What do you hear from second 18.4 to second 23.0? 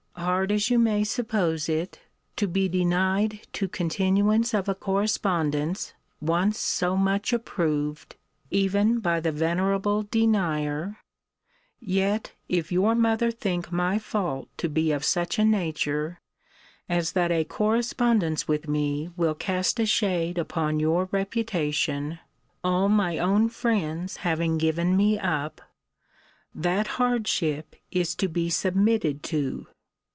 with me will cast a shade upon your reputation, all